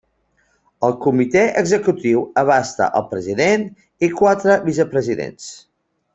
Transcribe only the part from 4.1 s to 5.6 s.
quatre vicepresidents.